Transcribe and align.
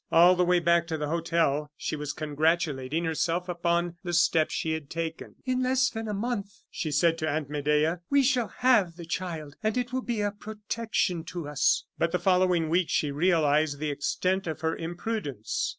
All 0.11 0.35
the 0.35 0.43
way 0.43 0.59
back 0.59 0.87
to 0.87 0.97
the 0.97 1.09
hotel 1.09 1.69
she 1.77 1.95
was 1.95 2.11
congratulating 2.11 3.05
herself 3.05 3.47
upon 3.47 3.97
the 4.03 4.13
step 4.13 4.49
she 4.49 4.71
had 4.71 4.89
taken. 4.89 5.35
"In 5.45 5.61
less 5.61 5.91
than 5.91 6.07
a 6.07 6.13
month," 6.15 6.63
she 6.71 6.89
said 6.89 7.19
to 7.19 7.29
Aunt 7.29 7.51
Medea, 7.51 8.01
"we 8.09 8.23
shall 8.23 8.47
have 8.47 8.95
the 8.95 9.05
child; 9.05 9.57
and 9.61 9.77
it 9.77 9.93
will 9.93 10.01
be 10.01 10.21
a 10.21 10.31
protection 10.31 11.23
to 11.25 11.47
us." 11.47 11.85
But 11.99 12.11
the 12.11 12.17
following 12.17 12.67
week 12.67 12.89
she 12.89 13.11
realized 13.11 13.77
the 13.77 13.91
extent 13.91 14.47
of 14.47 14.61
her 14.61 14.75
imprudence. 14.75 15.69